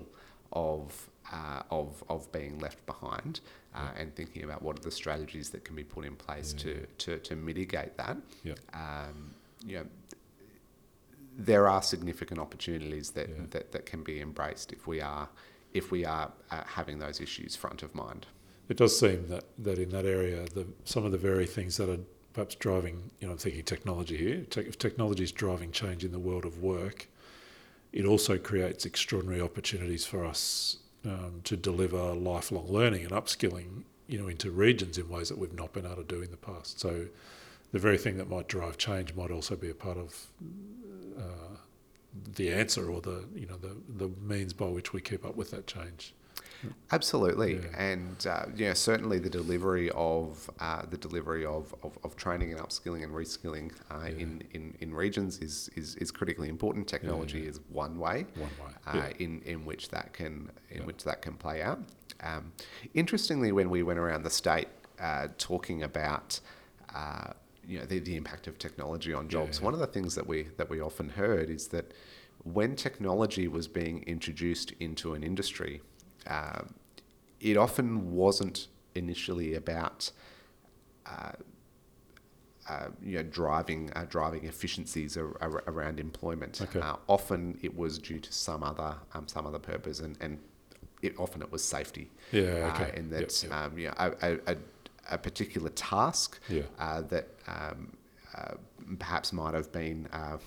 [0.54, 3.42] of uh, of of being left behind,
[3.76, 6.64] uh, and thinking about what are the strategies that can be put in place Yeah,
[6.64, 6.86] to, yeah.
[7.04, 8.18] to to mitigate that.
[8.44, 8.54] Yeah.
[8.74, 9.34] Um,
[9.66, 9.86] you know,
[11.38, 13.36] there are significant opportunities that, Yeah.
[13.52, 15.30] that, that can be embraced if we are
[15.74, 18.28] if we are uh, having those issues front of mind.
[18.70, 21.90] it does seem that, that in that area, the, some of the very things that
[21.90, 21.98] are
[22.34, 24.46] perhaps driving, you know, I'm thinking technology here.
[24.50, 27.08] Te- if technology is driving change in the world of work,
[27.92, 34.20] it also creates extraordinary opportunities for us um, to deliver lifelong learning and upskilling, you
[34.20, 36.80] know, into regions in ways that we've not been able to do in the past.
[36.80, 37.08] So,
[37.74, 40.28] the very thing that might drive change might also be a part of
[41.18, 41.58] uh,
[42.36, 45.52] the answer or the you know the the means by which we keep up with
[45.52, 46.14] that change.
[46.94, 47.62] Absolutely, Yeah.
[47.92, 52.62] and uh, yeah, certainly the delivery of uh, the delivery of, of, of training and
[52.62, 54.24] upskilling and reskilling uh, Yeah.
[54.24, 56.88] in, in, in regions is, is, is critically important.
[56.88, 57.50] Technology yeah.
[57.50, 61.34] is one way, One way, uh, in, in which that can in which that can
[61.34, 61.80] play out.
[62.22, 62.54] Um,
[62.94, 64.70] interestingly, when we went around the state
[65.02, 66.40] uh, talking about
[66.96, 67.34] uh,
[67.68, 69.66] you know the, the impact of technology on jobs, Yeah.
[69.66, 71.94] one of the things that we that we often heard is that
[72.44, 75.82] when technology was being introduced into an industry,
[76.28, 76.62] uh,
[77.40, 80.12] it often wasn't initially about
[81.06, 81.32] uh,
[82.70, 86.62] uh, you know, driving uh, driving efficiencies ar- ar- around employment.
[86.62, 86.80] Okay.
[86.80, 90.40] Uh, often it was due to some other um, some other purpose, and, and
[91.02, 92.10] it often it was safety.
[92.32, 92.92] Yeah, okay.
[92.92, 93.52] Uh, and Yep, that yep.
[93.54, 94.56] um, you know, a, a,
[95.10, 96.64] a, particular task Yeah.
[96.80, 97.96] uh, that um,
[98.36, 98.54] uh,
[99.00, 100.08] perhaps might have been.
[100.12, 100.38] Uh,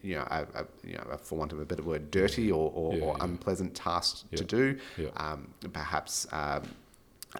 [0.00, 2.94] you know, a, a, you know, for want of a better word, dirty or, or,
[2.94, 3.24] Yeah, or yeah.
[3.24, 4.78] unpleasant task to do.
[5.16, 6.62] Um, perhaps um,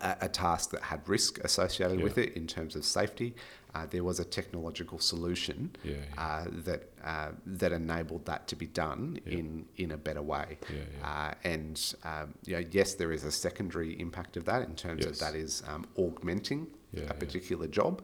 [0.01, 2.05] a, a task that had risk associated Yeah.
[2.05, 3.35] with it in terms of safety.
[3.75, 6.23] Uh, there was a technological solution Yeah, yeah.
[6.27, 9.39] Uh, that uh, that enabled that to be done Yeah.
[9.39, 10.59] in in a better way.
[11.03, 15.07] Uh, and um, you know, yes, there is a secondary impact of that in terms
[15.07, 16.67] of that is um, augmenting
[17.09, 18.03] a particular job,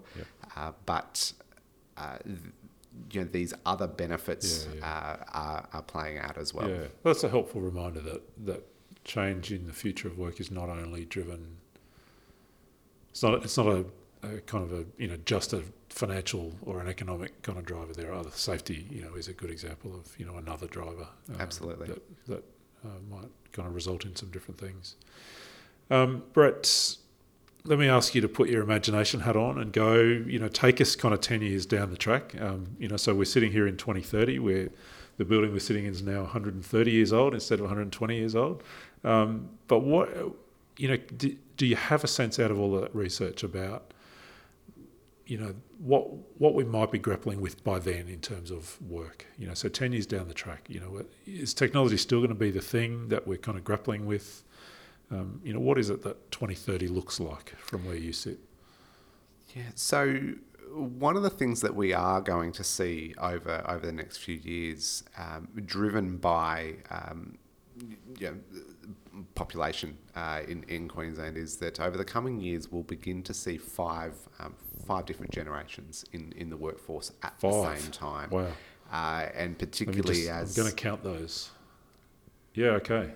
[0.57, 1.33] uh, but.
[1.97, 2.39] Uh, th-
[3.13, 6.69] you know, these other benefits Uh, are, are playing out as well.
[6.69, 8.63] Yeah, that's a helpful reminder that that
[9.05, 11.59] change in the future of work is not only driven.
[13.11, 13.43] It's not.
[13.45, 13.85] It's not a,
[14.23, 17.93] a kind of a you know just a financial or an economic kind of driver.
[17.93, 18.87] There are other safety.
[18.91, 21.09] You know, is a good example of you know another driver.
[21.33, 21.89] uh, Absolutely.
[21.89, 22.45] That that
[22.85, 24.97] uh, might kind of result in some different things.
[25.91, 26.97] Um, Brett,
[27.65, 30.81] let me ask you to put your imagination hat on and go, you know, take
[30.81, 32.35] us kind of 10 years down the track.
[32.41, 34.69] Um, you know, so we're sitting here in 2030 where
[35.17, 38.63] the building we're sitting in is now 130 years old instead of 120 years old.
[39.05, 40.09] Um, but what,
[40.77, 43.93] you know, do, do you have a sense out of all that research about,
[45.27, 49.27] you know, what what we might be grappling with by then in terms of work?
[49.37, 52.35] You know, so 10 years down the track, you know, is technology still going to
[52.35, 54.45] be the thing that we're kind of grappling with?
[55.11, 58.39] Um, you know, what is it that 2030 looks like from where you sit?
[59.55, 60.15] Yeah, so
[60.73, 64.37] one of the things that we are going to see over over the next few
[64.37, 67.37] years, um, driven by um,
[68.19, 73.23] you know, population uh, in in Queensland, is that over the coming years we'll begin
[73.25, 74.55] to see five um,
[74.87, 77.53] five different generations in, in the workforce at five.
[77.53, 78.31] the same time.
[78.31, 78.47] Wow!
[78.93, 81.51] Uh, and particularly just, as I'm going to count those.
[82.55, 82.71] Yeah.
[82.71, 83.13] Okay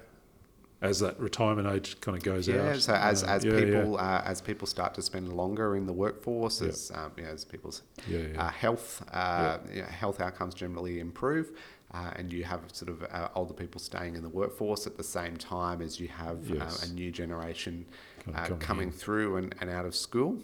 [0.82, 2.74] as that retirement age kind of goes yeah, out.
[2.74, 4.18] Yeah, so as, as yeah, people yeah.
[4.18, 7.44] Uh, as people start to spend longer in the workforce, as um, you know, as
[7.44, 7.82] people's
[8.36, 11.52] uh, health uh, you know, health outcomes generally improve,
[11.94, 15.04] uh, and you have sort of uh, older people staying in the workforce at the
[15.04, 16.88] same time as you have yes.
[16.88, 17.86] a new generation
[18.24, 20.38] kind of coming through and, and out of school.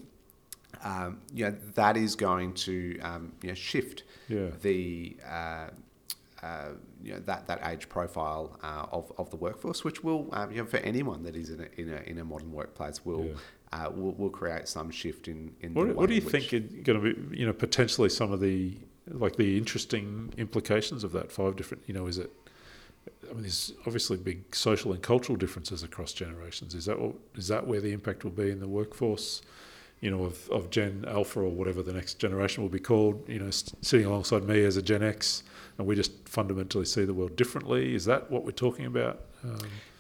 [0.85, 4.05] Um, you know, that is going to um, you know, shift
[4.61, 5.69] the uh,
[7.03, 10.59] you know, that, that age profile uh, of, of the workforce, which will, um, you
[10.59, 13.87] know, for anyone that is in a, in a, in a modern workplace, will, yeah.
[13.87, 17.01] uh, will, will create some shift in, in what, what do you think is going
[17.03, 18.77] to be, you know, potentially some of the,
[19.11, 22.31] like the interesting implications of that five different, you know, is it,
[23.29, 26.75] I mean, there's obviously big social and cultural differences across generations.
[26.75, 29.43] Is that what, is that where the impact will be in the workforce?
[30.01, 33.39] you know, of, of Gen Alpha or whatever the next generation will be called, you
[33.39, 35.43] know, sitting alongside me as a Gen X,
[35.77, 37.95] and we just fundamentally see the world differently.
[37.95, 39.25] Is that what we're talking about?
[39.43, 39.59] Um,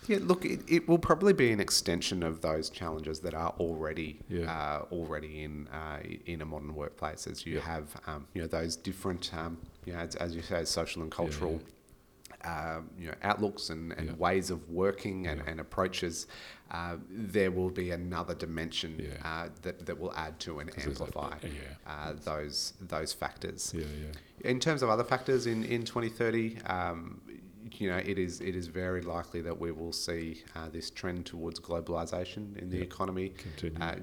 [0.08, 4.18] yeah, look, it, it will probably be an extension of those challenges that are already
[4.28, 4.50] yeah.
[4.50, 7.26] uh, already in uh, in a modern workplace.
[7.26, 7.60] As you yeah.
[7.60, 11.10] have, um, you know, those different, um, you know, as, as, you say, social and
[11.10, 11.60] cultural.
[12.44, 16.28] Um, you know, outlooks and, and ways of working and, and approaches,
[16.70, 21.36] uh, there will be another dimension uh, that, that will add to and amplify
[21.84, 23.74] uh, those those factors.
[23.76, 23.84] Yeah,
[24.42, 27.20] in terms of other factors in, in 2030, um,
[27.80, 31.26] you know, it is it is very likely that we will see uh, this trend
[31.26, 33.96] towards globalization in the economy continue, uh,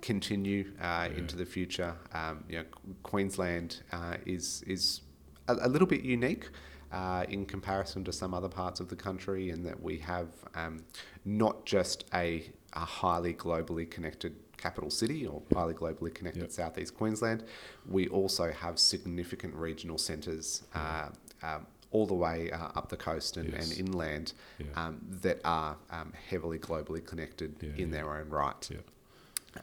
[0.00, 1.94] continue uh, into the future.
[2.12, 2.64] Um, you know,
[3.02, 3.82] Queensland
[4.26, 5.00] is is
[5.48, 6.48] a, a little bit unique
[6.94, 10.84] uh, in comparison to some other parts of the country, in that we have um,
[11.24, 16.52] not just a, a, highly globally connected capital city or highly globally connected yep.
[16.52, 17.42] southeast Queensland,
[17.88, 20.62] we also have significant regional centres.
[20.72, 21.08] Uh,
[21.42, 23.70] um, all the way uh, up the coast and, yes.
[23.70, 24.66] and inland yeah.
[24.74, 27.96] um, that are um, heavily globally connected yeah, in yeah.
[27.96, 28.68] their own right.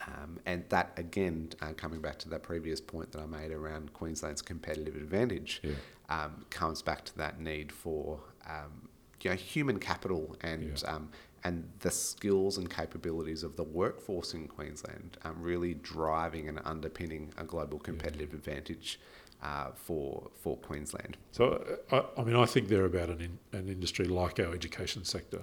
[0.08, 3.91] Um, and that, again, uh, coming back to that previous point that I made around
[3.91, 5.62] Queensland's competitive advantage,
[6.08, 8.88] um, comes back to that need for um,
[9.22, 10.82] you know human capital and.
[10.88, 11.10] Um,
[11.44, 17.34] and the skills and capabilities of the workforce in Queensland um, really driving and underpinning
[17.36, 19.00] a global competitive advantage.
[19.41, 21.17] Uh, for for Queensland.
[21.32, 24.54] So, uh, I, I, mean, I think they're about an, in, an industry like our
[24.54, 25.41] education sector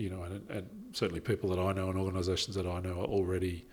[0.00, 3.06] you know, and, and certainly people that I know and organisations that I know are
[3.06, 3.66] already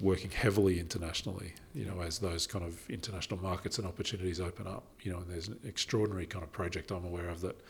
[0.00, 4.82] working heavily internationally, you know, as those kind of international markets and opportunities open up,
[5.02, 7.60] you know, and there's an extraordinary kind of project I'm aware of that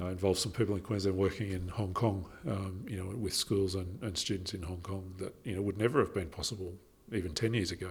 [0.00, 3.74] uh, involves some people in Queensland working in Hong Kong, um, you know, with schools
[3.74, 6.72] and, and students in Hong Kong that, you know, would never have been possible
[7.12, 7.90] even 10 years ago.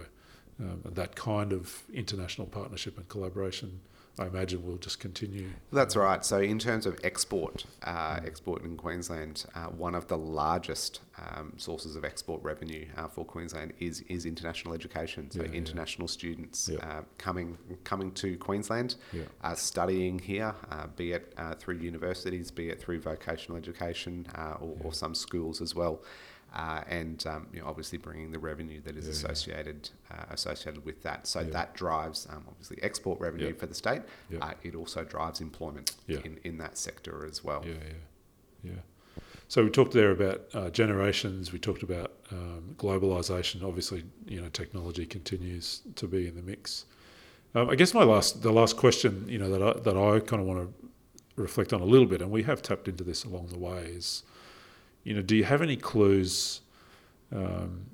[0.62, 3.80] Um, and that kind of international partnership and collaboration
[4.18, 5.48] I imagine will just continue.
[5.72, 6.22] That's right.
[6.22, 11.54] So, in terms of export, uh, export in Queensland, uh, one of the largest um,
[11.56, 15.30] sources of export revenue uh, for Queensland is is international education.
[15.30, 16.12] So, yeah, international yeah.
[16.12, 16.78] students yeah.
[16.86, 18.96] Uh, coming coming to Queensland,
[19.42, 24.92] uh, studying here, uh, be it through universities, be it through vocational education, or, or,
[24.92, 26.02] some schools as well
[26.54, 30.16] uh, and um, you know, obviously bringing the revenue that is yeah, associated yeah.
[30.16, 31.26] Uh, associated with that.
[31.26, 31.50] So yeah.
[31.50, 34.02] that drives um, obviously export revenue for the state.
[34.40, 37.62] Uh, it also drives employment in, in that sector as well.
[37.66, 37.74] Yeah,
[38.64, 38.80] yeah, yeah.
[39.48, 41.52] So we talked there about uh, generations.
[41.52, 43.62] We talked about um, globalization.
[43.62, 46.86] Obviously, you know, technology continues to be in the mix.
[47.54, 50.40] Um, I guess my last, the last question, you know, that I, that I kind
[50.40, 50.90] of want to
[51.36, 54.22] reflect on a little bit, and we have tapped into this along the way, is
[55.04, 56.60] you know, do you have any clues?
[57.34, 57.86] Um,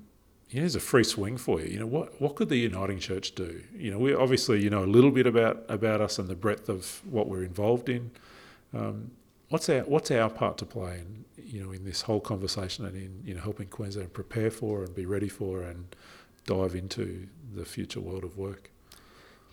[0.49, 1.69] here's a free swing for you.
[1.69, 3.63] You know, what what could the Uniting Church do?
[3.75, 6.69] You know, we obviously you know a little bit about about us and the breadth
[6.69, 8.11] of what we're involved in.
[8.75, 9.13] Um,
[9.49, 12.97] what's our what's our part to play in you know in this whole conversation and
[12.97, 15.95] in you know helping Queensland prepare for and be ready for and
[16.47, 18.71] dive into the future world of work?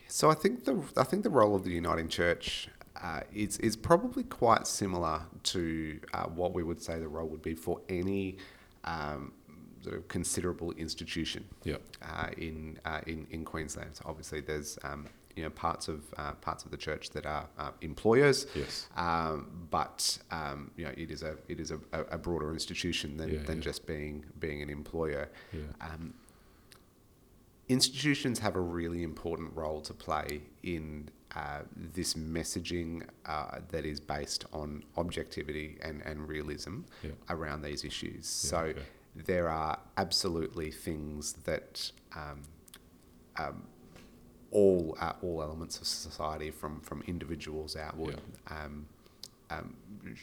[0.07, 2.69] So I think the I think the role of the Uniting Church
[3.03, 7.41] uh, is is probably quite similar to uh, what we would say the role would
[7.41, 8.37] be for any
[8.83, 9.31] um,
[9.83, 11.81] sort of considerable institution Yep.
[12.01, 13.95] uh, in, uh, in in Queensland.
[13.95, 17.47] So obviously, there's um, you know parts of uh, parts of the church that are
[17.59, 18.87] uh, employers, Yes.
[18.95, 23.17] um, but um, you know it is a it is a, a a broader institution
[23.17, 23.63] than, Yeah, than yeah.
[23.63, 25.29] just being being an employer.
[25.51, 25.59] Yeah.
[25.81, 26.13] Um,
[27.67, 33.99] institutions have a really important role to play in uh, this messaging uh, that is
[33.99, 37.11] based on objectivity and, and realism Yeah.
[37.30, 38.41] around these issues.
[38.43, 38.82] Yeah, so okay.
[39.15, 42.41] there are absolutely things that um,
[43.38, 43.63] um,
[44.51, 48.86] all uh, all elements of society, from from individuals outward, um,
[49.49, 49.76] um,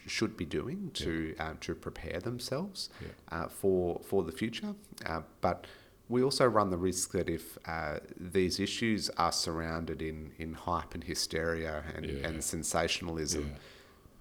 [0.07, 3.09] should be doing to uh, to prepare themselves Yeah.
[3.30, 4.74] uh, for for the future.
[5.05, 5.66] Uh, but
[6.12, 7.98] we also run the risk that if uh,
[8.38, 12.26] these issues are surrounded in, in hype and hysteria and, Yeah.
[12.28, 13.46] and sensationalism,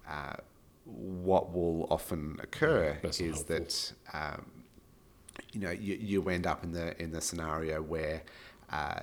[0.06, 0.12] Yeah.
[0.16, 0.36] uh,
[0.86, 3.70] what will often occur not is that
[4.12, 4.40] um,
[5.52, 8.22] you know you, you end up in the in the scenario where
[8.70, 9.00] uh,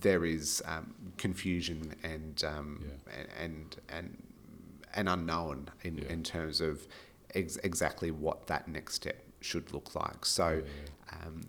[0.00, 0.86] there is um,
[1.18, 2.84] confusion and, um,
[3.16, 4.06] and and and
[5.00, 6.08] an unknown in, Yeah.
[6.14, 6.74] in terms of
[7.34, 10.24] ex- exactly what that next step should look like.
[10.24, 10.62] So.
[11.12, 11.42] Um,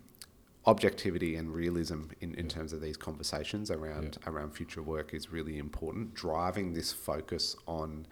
[0.68, 2.51] objectivity and realism in, in Yeah.
[2.55, 6.13] terms of these conversations around around future work is really important.
[6.16, 8.07] Driving this focus on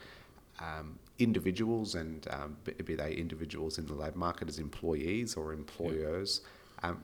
[0.59, 6.41] um, individuals and um, be, they individuals in the labour market as employees or employers,
[6.83, 7.03] um,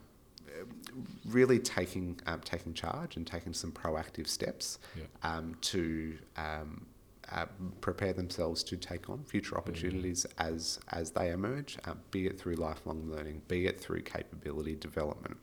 [1.26, 5.04] really taking um, taking charge and taking some proactive steps Yeah.
[5.24, 6.86] um, to um,
[7.32, 7.46] uh,
[7.82, 12.56] prepare themselves to take on future opportunities as as they emerge, uh, be it through
[12.56, 15.38] lifelong learning, be it through capability development.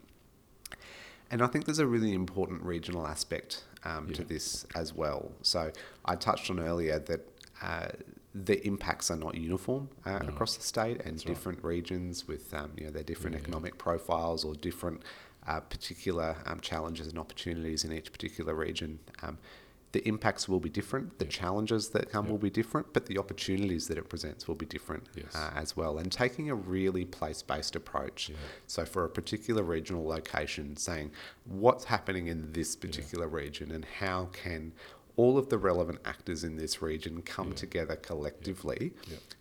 [1.29, 5.31] And I think there's a really important regional aspect um, to this as well.
[5.41, 5.71] So
[6.05, 7.27] I touched on earlier that
[7.61, 7.87] uh,
[8.33, 10.29] the impacts are not uniform uh, No.
[10.29, 11.33] across the state, and That's right.
[11.33, 13.43] different regions with um, you know their different Yeah, yeah.
[13.47, 15.01] economic profiles or different
[15.47, 18.99] uh, particular um, challenges and opportunities in each particular region.
[19.23, 19.37] Um,
[19.93, 21.31] the impacts will be different, the Yeah.
[21.31, 22.31] challenges that come Yeah.
[22.31, 25.33] will be different, but the opportunities that it presents will be different Yes.
[25.35, 25.97] uh, as well.
[25.97, 28.29] And taking a really place based approach.
[28.29, 28.35] Yeah.
[28.67, 31.11] So, for a particular regional location, saying
[31.45, 34.73] what's happening in this particular region and how can
[35.15, 38.93] all of the relevant actors in this region come together collectively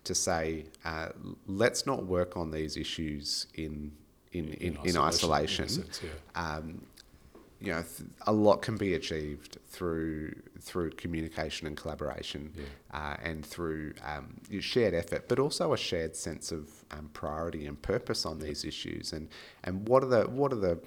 [0.04, 1.10] to say, uh,
[1.46, 3.92] let's not work on these issues in
[4.32, 5.64] in, in, in, isolation.
[5.64, 6.10] in sense, yeah.
[6.34, 6.82] Um,
[7.60, 12.64] you know, th- a lot can be achieved through through communication and collaboration, Yeah.
[12.92, 17.66] uh, and through um, your shared effort, but also a shared sense of um, priority
[17.66, 19.12] and purpose on these issues.
[19.12, 19.28] And
[19.64, 20.78] and what are the what are the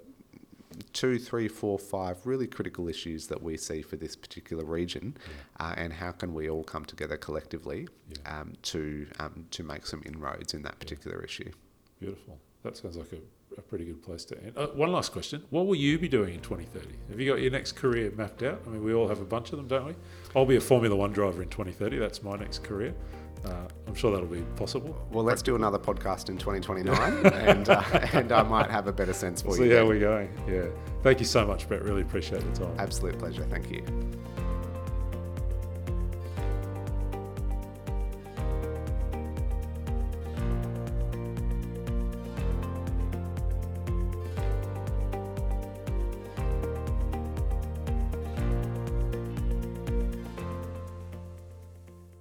[0.94, 5.18] two, three, four, five really critical issues that we see for this particular region,
[5.60, 8.42] uh, and how can we all come together collectively Yeah.
[8.42, 11.52] um, to um, to make some inroads in that particular issue?
[12.00, 12.38] Beautiful.
[12.64, 13.18] That sounds like a,
[13.60, 14.58] a pretty good place to end.
[14.58, 15.44] Uh, one last question.
[15.50, 16.88] What will you be doing in 2030?
[17.10, 18.62] Have you got your next career mapped out?
[18.66, 19.96] I mean, we all have a bunch of them, don't we?
[20.36, 21.98] I'll be a Formula One driver in 2030.
[22.00, 22.96] That's my next career.
[23.46, 24.98] Uh, I'm sure that'll be possible.
[25.12, 27.84] Well, let's do another podcast in 2029, and uh,
[28.14, 29.72] and I might have a better sense for See you.
[29.72, 29.88] how then.
[29.88, 30.30] we're going.
[30.48, 30.66] Yeah.
[31.04, 31.84] Thank you so much, Brett.
[31.84, 32.76] Really appreciate the time.
[32.78, 33.44] Absolute pleasure.
[33.44, 33.84] Thank you.